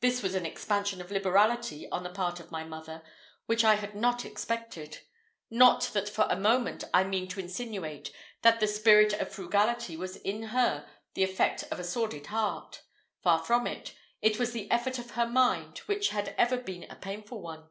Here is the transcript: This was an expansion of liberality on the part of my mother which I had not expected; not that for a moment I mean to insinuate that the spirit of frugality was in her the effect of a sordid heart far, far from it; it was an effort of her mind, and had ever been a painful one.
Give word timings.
This 0.00 0.20
was 0.20 0.34
an 0.34 0.44
expansion 0.44 1.00
of 1.00 1.12
liberality 1.12 1.88
on 1.90 2.02
the 2.02 2.10
part 2.10 2.40
of 2.40 2.50
my 2.50 2.64
mother 2.64 3.04
which 3.46 3.62
I 3.62 3.76
had 3.76 3.94
not 3.94 4.24
expected; 4.24 4.98
not 5.48 5.82
that 5.92 6.08
for 6.08 6.26
a 6.28 6.34
moment 6.36 6.82
I 6.92 7.04
mean 7.04 7.28
to 7.28 7.38
insinuate 7.38 8.12
that 8.42 8.58
the 8.58 8.66
spirit 8.66 9.12
of 9.12 9.30
frugality 9.32 9.96
was 9.96 10.16
in 10.16 10.42
her 10.48 10.88
the 11.14 11.22
effect 11.22 11.62
of 11.70 11.78
a 11.78 11.84
sordid 11.84 12.26
heart 12.26 12.82
far, 13.22 13.38
far 13.38 13.46
from 13.46 13.68
it; 13.68 13.94
it 14.20 14.40
was 14.40 14.56
an 14.56 14.66
effort 14.72 14.98
of 14.98 15.12
her 15.12 15.28
mind, 15.28 15.82
and 15.86 16.04
had 16.06 16.34
ever 16.36 16.56
been 16.56 16.82
a 16.90 16.96
painful 16.96 17.40
one. 17.40 17.68